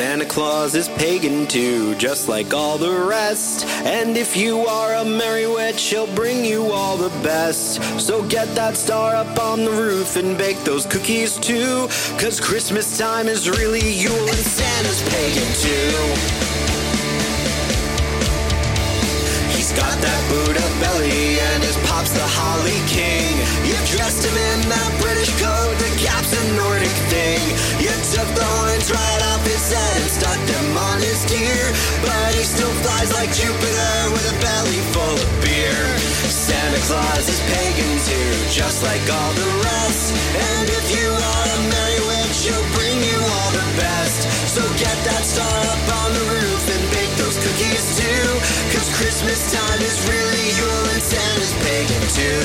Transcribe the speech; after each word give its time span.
Santa 0.00 0.24
Claus 0.24 0.74
is 0.74 0.88
pagan 0.88 1.46
too, 1.46 1.94
just 1.96 2.26
like 2.26 2.54
all 2.54 2.78
the 2.78 2.90
rest. 2.90 3.66
And 3.84 4.16
if 4.16 4.34
you 4.34 4.60
are 4.60 4.94
a 4.94 5.04
merry 5.04 5.46
witch, 5.46 5.82
he'll 5.90 6.12
bring 6.14 6.42
you 6.42 6.72
all 6.72 6.96
the 6.96 7.10
best. 7.22 7.82
So 8.00 8.26
get 8.26 8.48
that 8.54 8.78
star 8.78 9.14
up 9.14 9.38
on 9.38 9.62
the 9.62 9.70
roof 9.70 10.16
and 10.16 10.38
bake 10.38 10.56
those 10.64 10.86
cookies 10.86 11.36
too. 11.36 11.86
Cause 12.18 12.40
Christmas 12.40 12.96
time 12.96 13.28
is 13.28 13.50
really 13.50 13.92
Yule 13.92 14.16
and 14.16 14.46
Santa's 14.56 15.02
pagan 15.12 15.50
too. 15.60 15.92
He's 19.54 19.70
got 19.72 20.00
that 20.00 20.22
Buddha 20.30 20.66
belly 20.80 21.40
and 21.40 21.62
his 21.62 21.76
pop's 21.86 22.12
the 22.12 22.24
Holly 22.24 22.80
King. 22.88 23.29
Flies 33.00 33.12
like 33.16 33.32
Jupiter 33.32 34.12
with 34.12 34.26
a 34.28 34.36
belly 34.40 34.80
full 34.92 35.16
of 35.16 35.30
beer. 35.40 35.80
Santa 36.28 36.80
Claus 36.84 37.28
is 37.28 37.40
pagan 37.48 37.96
too, 38.04 38.32
just 38.52 38.82
like 38.82 39.00
all 39.08 39.32
the 39.32 39.50
rest. 39.64 40.12
And 40.36 40.68
if 40.68 40.86
you 40.92 41.08
are 41.08 41.46
a 41.48 41.60
merry 41.72 42.00
witch, 42.08 42.44
he'll 42.44 42.68
bring 42.76 42.98
you 43.00 43.18
all 43.20 43.50
the 43.56 43.68
best. 43.80 44.28
So 44.52 44.60
get 44.76 44.96
that 45.08 45.24
star 45.24 45.58
up 45.72 45.84
on 46.04 46.10
the 46.12 46.24
roof 46.28 46.62
and 46.68 46.84
bake 46.92 47.14
those 47.16 47.36
cookies 47.40 47.84
too. 47.96 48.26
Cause 48.72 48.88
Christmas 48.96 49.40
time 49.48 49.80
is 49.80 49.96
really 50.04 50.44
Yule 50.60 50.84
and 50.92 51.02
Santa's 51.02 51.54
pagan 51.64 52.04
too. 52.12 52.44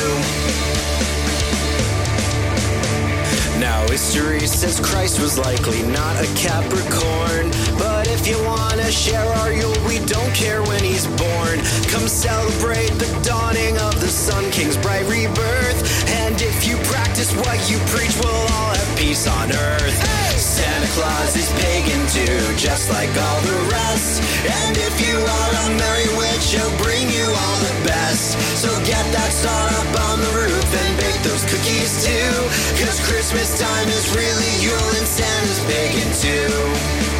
Now 3.60 3.82
history 3.88 4.46
says 4.48 4.80
Christ 4.80 5.20
was 5.20 5.38
likely 5.38 5.82
not 5.84 6.16
a 6.16 6.28
Capricorn. 6.36 7.52
But 7.78 8.08
if 8.08 8.28
you 8.28 8.38
wanna 8.44 8.92
share 8.92 9.26
our 9.40 9.52
Yule, 9.52 9.75
don't 10.08 10.34
care 10.34 10.62
when 10.64 10.84
he's 10.84 11.08
born. 11.08 11.58
Come 11.90 12.08
celebrate 12.08 12.94
the 13.02 13.10
dawning 13.26 13.78
of 13.78 14.00
the 14.00 14.08
Sun 14.08 14.52
King's 14.52 14.78
bright 14.78 15.06
rebirth. 15.10 15.82
And 16.26 16.42
if 16.42 16.68
you 16.68 16.78
practice 16.86 17.34
what 17.34 17.58
you 17.70 17.78
preach, 17.90 18.14
we'll 18.22 18.30
all 18.30 18.74
have 18.74 18.92
peace 18.98 19.28
on 19.28 19.52
earth. 19.52 19.98
Santa 20.38 20.88
Claus 20.94 21.36
is 21.36 21.50
pagan 21.58 22.02
too, 22.14 22.40
just 22.56 22.90
like 22.92 23.10
all 23.10 23.42
the 23.42 23.60
rest. 23.72 24.22
And 24.46 24.78
if 24.78 24.96
you 25.02 25.18
are 25.18 25.52
a 25.66 25.68
merry 25.74 26.10
witch, 26.18 26.54
he'll 26.54 26.78
bring 26.78 27.10
you 27.10 27.26
all 27.26 27.58
the 27.66 27.76
best. 27.90 28.38
So 28.62 28.70
get 28.86 29.04
that 29.14 29.32
star 29.34 29.68
up 29.82 29.92
on 30.12 30.22
the 30.22 30.32
roof 30.38 30.70
and 30.70 30.92
bake 31.02 31.22
those 31.24 31.44
cookies 31.50 32.06
too. 32.06 32.32
Cause 32.78 33.02
Christmas 33.10 33.58
time 33.58 33.88
is 33.90 34.06
really 34.14 34.52
Yule 34.62 34.92
and 35.02 35.08
Santa's 35.08 35.62
pagan 35.66 36.10
too. 36.22 37.15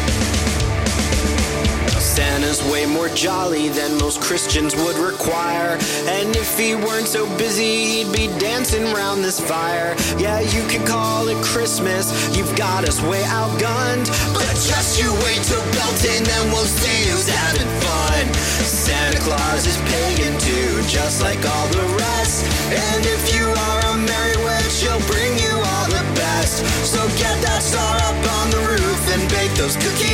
Way 2.70 2.84
more 2.84 3.08
jolly 3.08 3.68
than 3.68 3.96
most 3.98 4.20
Christians 4.20 4.74
would 4.74 4.96
require. 4.96 5.78
And 6.06 6.34
if 6.34 6.58
he 6.58 6.74
weren't 6.74 7.06
so 7.06 7.24
busy, 7.38 8.02
he'd 8.02 8.12
be 8.12 8.26
dancing 8.38 8.84
round 8.92 9.22
this 9.22 9.38
fire. 9.38 9.94
Yeah, 10.18 10.40
you 10.40 10.66
could 10.66 10.84
call 10.86 11.28
it 11.28 11.38
Christmas, 11.44 12.10
you've 12.36 12.54
got 12.56 12.88
us 12.88 13.00
way 13.02 13.22
outgunned. 13.22 14.10
But 14.34 14.50
just 14.66 15.00
you 15.00 15.12
wait 15.24 15.40
till 15.46 15.62
Beltane, 15.78 16.24
then 16.24 16.44
we'll 16.50 16.66
see 16.66 17.10
who's 17.10 17.28
having 17.28 17.70
fun. 17.86 18.34
Santa 18.66 19.18
Claus 19.20 19.66
is 19.66 19.78
pagan 19.92 20.34
too, 20.40 20.82
just 20.88 21.22
like 21.22 21.38
all 21.46 21.68
the 21.68 21.86
rest. 21.96 22.44
And 22.74 23.06
if 23.06 23.34
you 23.34 23.46
are 23.46 23.80
a 23.92 23.96
merry 23.96 24.36
witch, 24.42 24.82
he'll 24.82 25.06
bring 25.06 25.38
you 25.38 25.54
all 25.54 25.86
the 25.86 26.04
best. 26.18 26.66
So 26.82 26.98
get 27.14 27.36
that 27.46 27.62
star 27.62 27.96
up 28.10 28.20
on 28.42 28.50
the 28.50 28.62
roof 28.74 29.00
and 29.14 29.22
bake 29.30 29.54
those 29.54 29.76
cookies. 29.76 30.05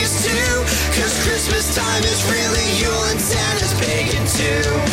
Cause 0.94 1.26
Christmas 1.26 1.74
time 1.74 2.04
is 2.04 2.22
really 2.30 2.78
Yule 2.78 3.04
and 3.10 3.18
Santa's 3.18 3.72
pagan 3.80 4.26
too. 4.26 4.91